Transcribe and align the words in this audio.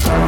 bitch. 0.00 0.21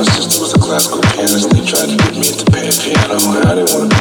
My 0.00 0.06
sister 0.06 0.40
was 0.40 0.54
a 0.54 0.58
classical 0.58 1.02
pianist. 1.12 1.50
They 1.50 1.60
tried 1.60 1.90
to 1.92 1.96
get 2.00 2.16
me 2.16 2.24
into 2.32 2.48
piano. 2.48 3.20
I 3.44 3.54
didn't 3.54 3.68
want 3.76 3.92
to 3.92 3.99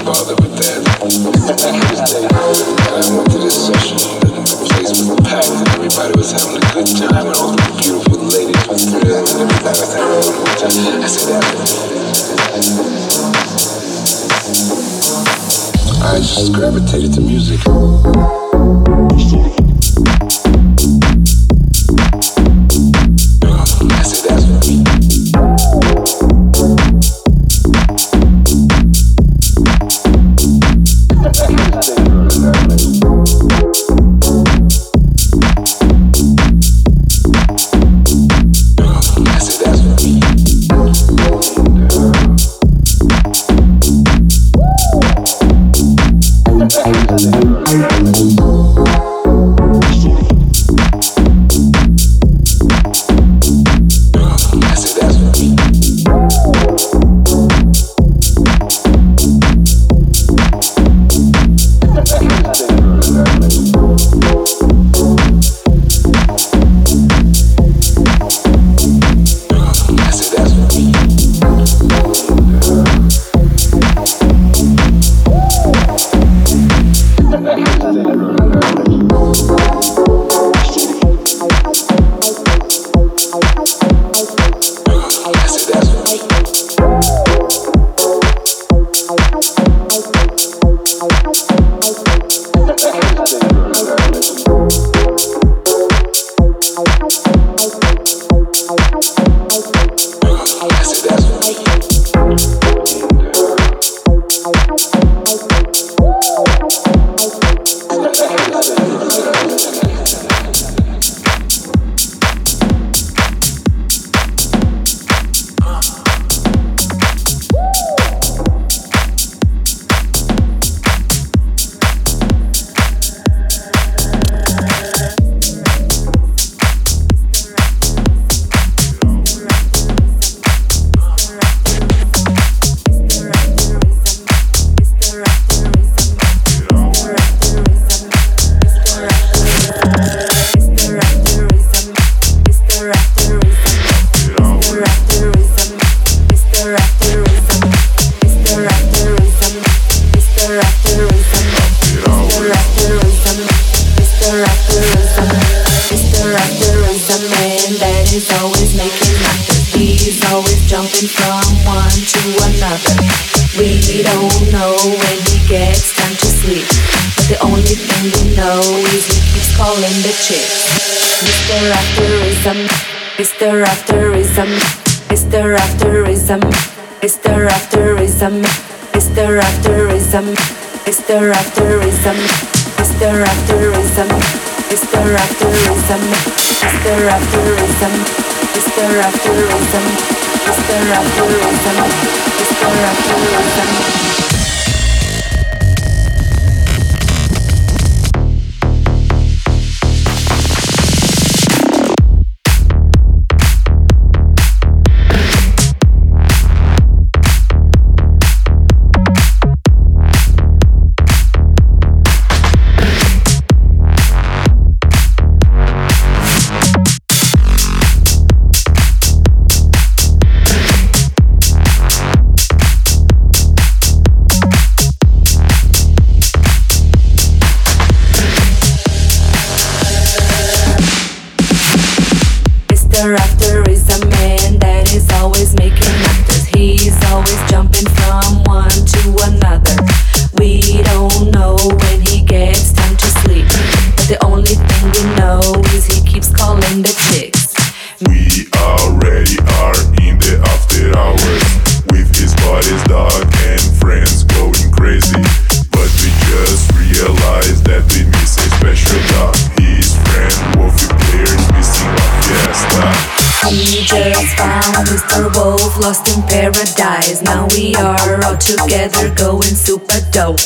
together 268.57 269.13
going 269.13 269.43
super 269.43 269.99
dope. 270.11 270.39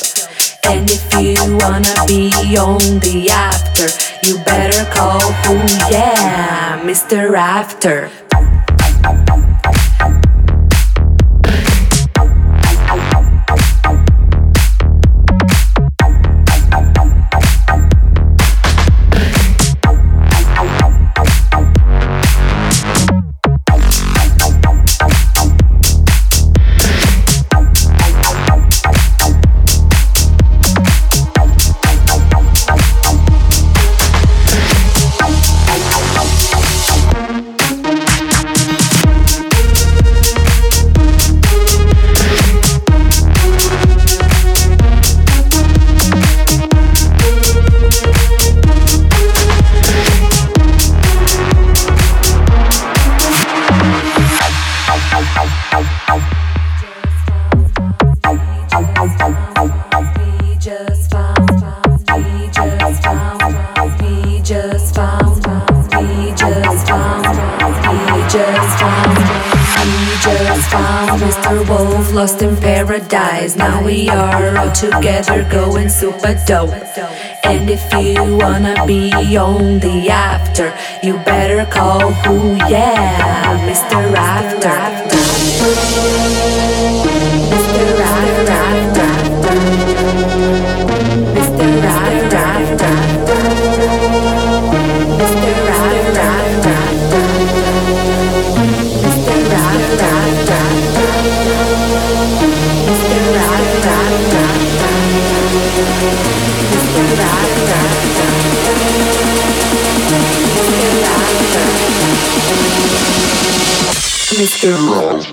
And 0.66 0.90
if 0.90 1.04
you 1.14 1.36
wanna 1.58 1.94
be 2.06 2.32
on 2.58 3.00
the 3.00 3.30
after, 3.32 3.88
you 4.28 4.44
better 4.44 4.84
call 4.92 5.22
who, 5.44 5.56
yeah, 5.90 6.82
Mr. 6.84 7.36
After. 7.36 8.10
Now 73.58 73.84
we 73.84 74.08
are 74.10 74.58
all 74.58 74.72
together 74.72 75.44
going 75.50 75.90
super 75.90 76.36
dope. 76.48 76.72
And 77.44 77.70
if 77.70 77.84
you 77.94 78.38
wanna 78.38 78.86
be 78.86 79.12
on 79.38 79.80
the 79.80 80.10
after, 80.10 80.74
you 81.06 81.18
better 81.26 81.66
call 81.70 82.12
who, 82.12 82.56
yeah, 82.70 83.60
Mr. 83.68 84.16
After. 84.16 84.74
Mr. 114.44 114.76
Love. 114.76 115.33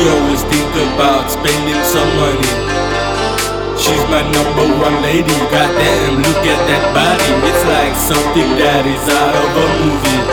She 0.00 0.08
always 0.08 0.40
think 0.48 0.72
about 0.96 1.28
spending 1.28 1.76
some 1.84 2.08
money. 2.16 2.48
She's 3.76 4.00
my 4.08 4.24
number 4.32 4.64
one 4.80 4.96
lady, 5.04 5.36
goddamn, 5.52 6.24
look 6.24 6.40
at 6.40 6.60
that 6.72 6.84
body. 6.96 7.28
It's 7.44 7.64
like 7.68 7.92
something 8.00 8.48
that 8.64 8.88
is 8.88 9.04
out 9.12 9.36
of 9.36 9.50
a 9.60 9.66
movie. 9.76 10.24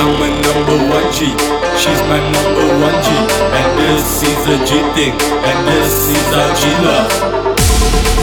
I'm 0.00 0.16
a 0.16 0.30
number 0.32 0.80
one 0.88 1.12
G, 1.12 1.28
she's 1.76 2.00
my 2.08 2.24
number 2.24 2.64
one 2.80 2.96
G. 3.04 3.12
And 3.52 3.68
this 3.76 4.24
is 4.24 4.40
a 4.48 4.56
G 4.64 4.80
thing, 4.96 5.12
and 5.44 5.58
this 5.68 6.08
is 6.08 6.28
our 6.32 6.48
G 6.56 6.72
love. 6.88 7.12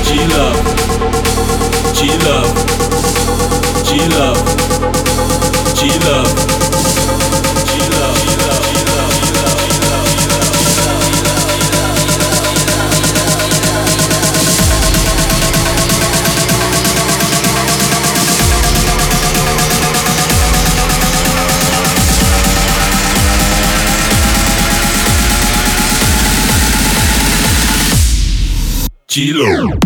G 0.09 0.25
love. 0.33 0.57
G 1.93 2.09
love. 2.25 2.49
G 3.85 4.01
love. 4.17 4.41
G 5.77 5.93
love. 6.01 6.74
estilo. 29.15 29.84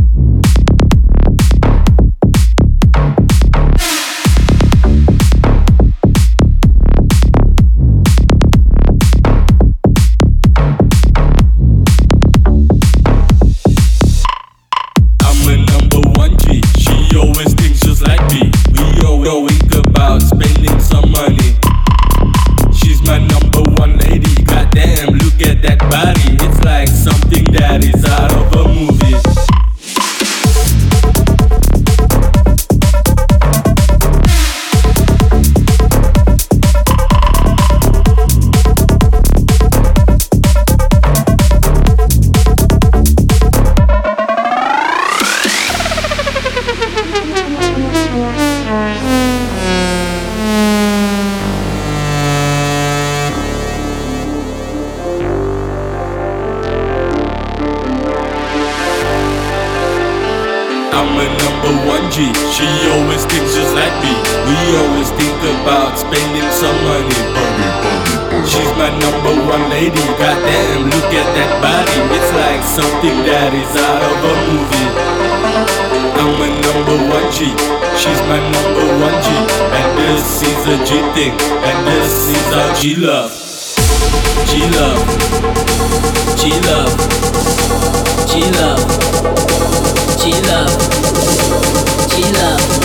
number 61.44 61.74
one 61.88 62.06
G. 62.12 62.32
She 62.52 62.68
always 62.92 63.24
thinks 63.26 63.56
just 63.56 63.74
like 63.76 63.96
me. 64.04 64.14
We 64.48 64.58
always 64.84 65.10
think 65.16 65.40
about 65.60 65.98
spending 65.98 66.50
some 66.52 66.78
money. 66.84 67.20
She's 68.46 68.72
my 68.76 68.90
number 69.00 69.34
one 69.48 69.70
lady. 69.70 70.02
Goddamn, 70.18 70.90
look 70.90 71.12
at 71.14 71.30
that 71.38 71.52
body. 71.62 71.98
It's 72.16 72.32
like 72.34 72.64
something 72.64 73.18
that 73.28 73.52
is 73.54 73.74
out 73.78 74.02
of 74.02 74.18
a 74.26 74.34
movie. 74.50 74.90
I'm 76.20 76.36
a 76.40 76.50
number 76.66 76.98
one 77.08 77.28
G. 77.32 77.52
She's 78.00 78.22
my 78.28 78.40
number 78.40 78.86
one 79.00 79.18
G. 79.24 79.28
And 79.76 79.90
this 80.00 80.42
is 80.44 80.62
a 80.68 80.78
G 80.88 81.00
thing. 81.16 81.34
And 81.64 81.78
this 81.88 82.32
is 82.32 82.46
our 82.54 82.72
G 82.76 82.96
love. 82.96 83.32
G 84.50 84.66
love. 84.76 85.00
G 86.40 86.52
love. 86.68 86.92
G 88.28 88.52
love. 88.60 89.99
G 90.20 90.32
Love. 90.32 90.90
G 92.10 92.24
Love. 92.34 92.80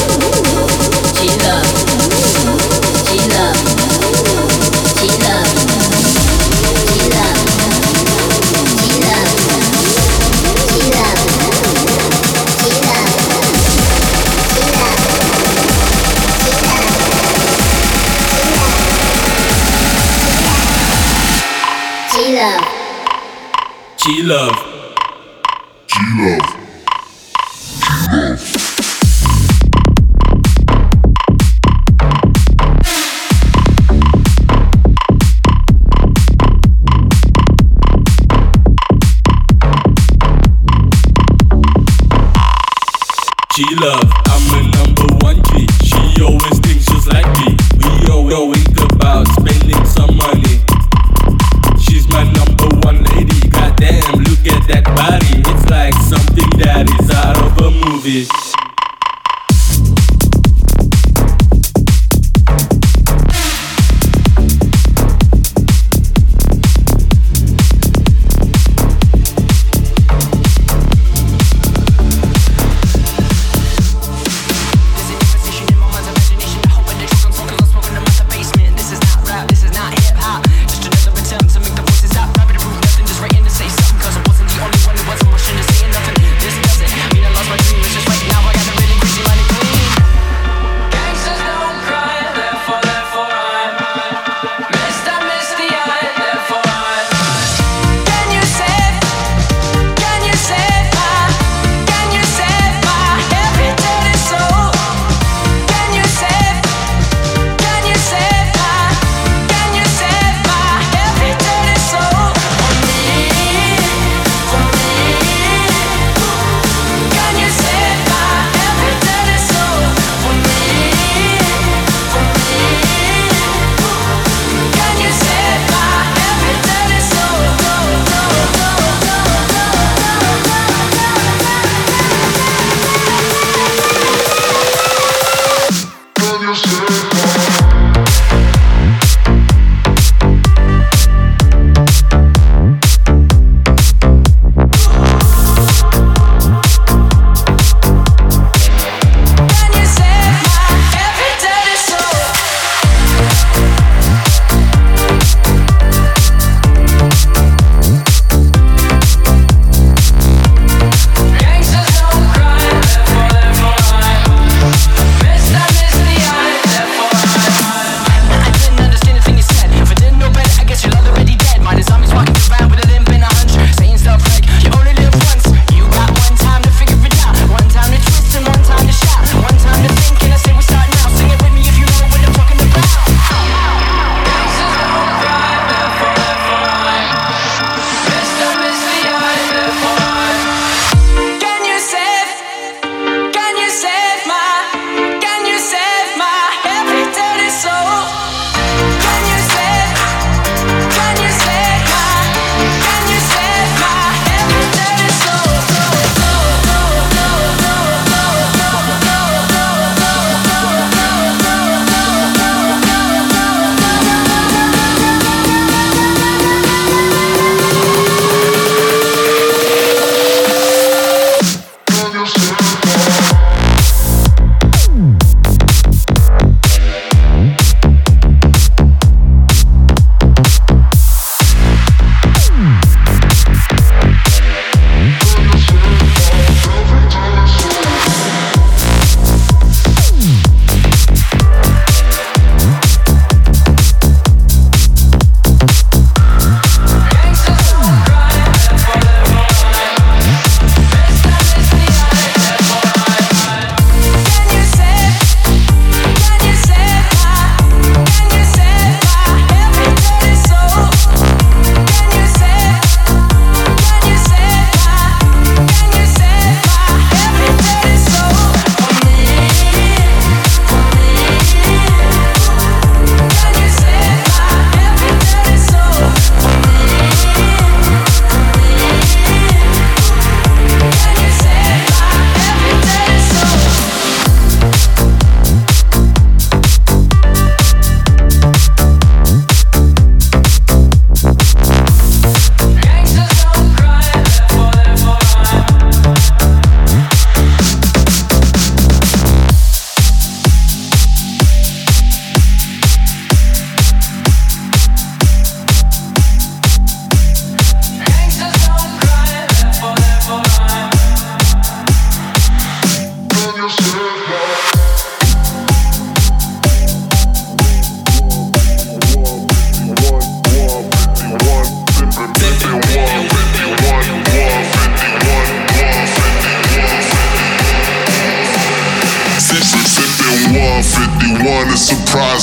G 25.89 25.99
love. 26.19 26.54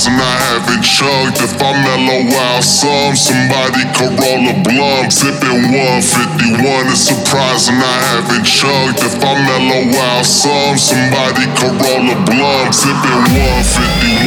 times 0.02 0.08
and 0.08 0.22
I 0.22 0.36
haven't 0.50 0.84
chugged. 0.84 1.38
If 1.42 1.62
I 1.62 1.72
mellow 1.78 2.26
out 2.34 2.64
some, 2.64 3.16
somebody 3.16 3.86
could 3.94 4.14
roll 4.18 4.50
a 4.50 4.56
blunt. 4.64 5.14
Sipping 5.14 5.70
151 5.74 6.88
is 6.90 7.02
surprising 7.06 7.78
I 7.78 7.98
haven't 8.14 8.46
chugged. 8.46 9.00
If 9.02 9.22
I 9.22 9.34
mellow 9.46 9.94
out 9.94 10.26
some, 10.26 10.78
somebody 10.78 11.46
could 11.58 11.76
roll 11.78 12.06
a 12.10 12.18
blunt. 12.26 12.74
Sipping 12.74 13.22
151, 13.36 14.26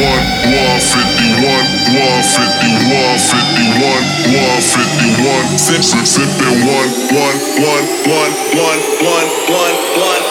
151, 0.55 1.43
151, 1.43 2.95
151, 2.95 4.03
151. 4.31 5.59
Sip, 5.59 5.83
sip, 5.83 6.05
sipping 6.05 6.59
one, 6.67 6.91
one, 7.11 7.37
one, 7.59 7.85
one, 8.07 8.33
one, 8.55 8.79
one, 9.03 9.27
one, 9.49 9.75
one. 9.99 10.24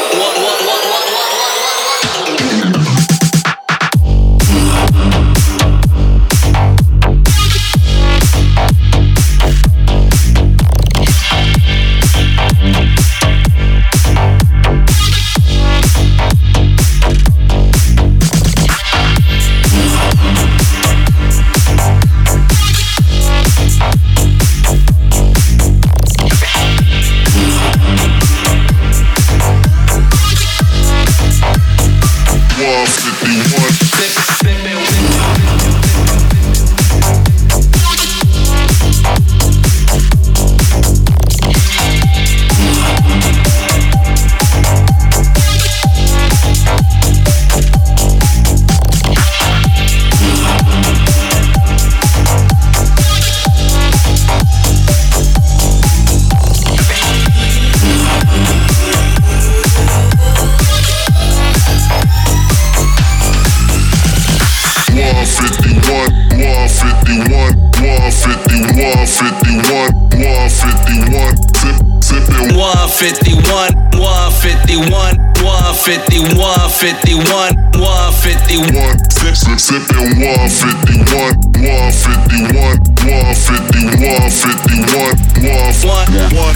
151, 72.94 73.74
151, 73.98 75.18
151, 75.42 76.30
151, 76.38 77.58
151. 77.74 78.94
Sip, 79.10 79.34
sip, 79.34 79.58
sipping 79.58 80.14
151, 80.22 81.34
151, 81.58 82.78
151, 83.02 84.14
151, 84.14 85.10
151. 85.42 86.54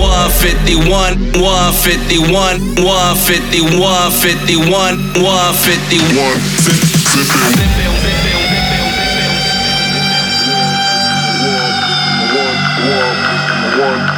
151, 0.00 1.36
151, 1.36 2.80
151, 2.80 3.76
151, 3.76 4.96
151. 5.20 6.40
Sip, 6.56 6.80
sipping. 7.04 7.72
one. 13.82 14.11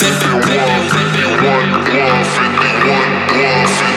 151, 0.00 0.40
151, 1.42 1.84
151. 3.34 3.89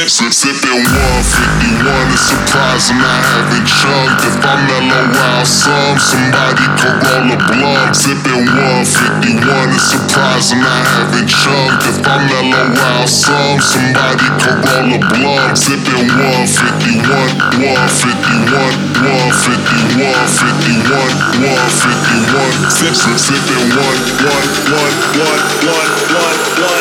Sip, 0.00 0.32
sip, 0.32 0.32
sipping 0.32 0.80
151 0.80 1.84
It's 2.08 2.32
surprising 2.32 2.96
I 2.96 3.20
haven't 3.20 3.68
chugged. 3.68 4.32
If 4.32 4.40
I 4.40 4.56
mellow 4.64 5.12
out 5.12 5.44
some 5.44 6.00
Somebody 6.00 6.64
could 6.80 7.04
roll 7.04 7.28
a 7.28 7.36
blunt. 7.36 7.92
Sipping 7.92 8.48
151 8.48 9.44
It's 9.76 9.92
surprising 9.92 10.64
I 10.64 10.80
haven't 10.88 11.28
chugged. 11.28 11.84
If 11.84 12.00
I 12.00 12.16
mellow 12.16 12.80
out 12.80 13.12
some 13.12 13.60
Somebody 13.60 14.24
could 14.40 14.64
roll 14.64 14.88
a 14.88 15.00
blunt. 15.04 15.60
Sipping 15.60 16.08
151 16.08 17.60
151 17.60 18.56
151 19.04 20.00
51 20.00 21.44
151 21.44 22.72
Sip, 22.72 22.96
sip, 22.96 23.20
sipping 23.20 23.68
1 23.68 23.84
1 23.84 24.48
1 24.64 24.80
1 24.80 24.80
1 24.80 25.28
1 25.28 25.36
1 25.36 25.60
1 25.60 25.92
1 26.08 26.56
1 26.56 26.72
1 26.72 26.79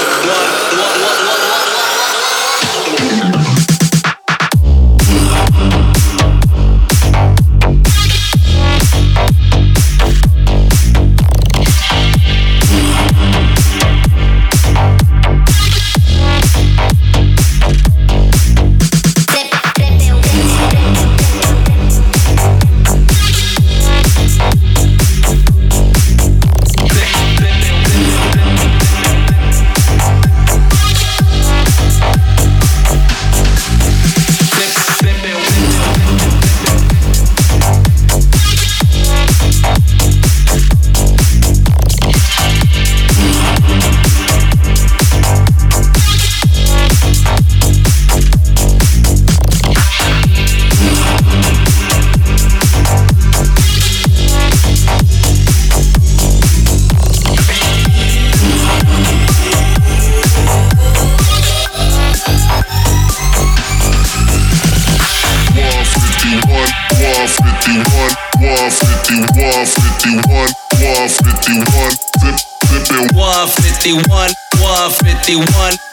51, 75.29 75.45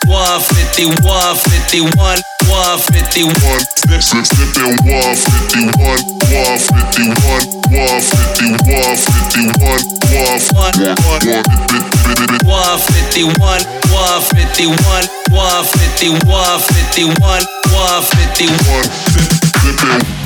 151, 0.09 1.37
51, 1.37 1.93
151. 2.49 3.61
Snip, 3.76 4.01
snip, 4.01 4.24
snip 4.24 4.57
it, 4.57 4.80
151, 4.80 6.01
151, 6.16 7.45
151, 10.09 10.41
151, 12.16 12.97
151, 12.97 13.61
151, 13.93 15.05
151, 15.28 16.16
151, 16.16 16.57
151, 17.05 17.45
151. 17.76 18.89
Snip, 18.89 19.37
snip 19.61 19.84
it. 20.01 20.26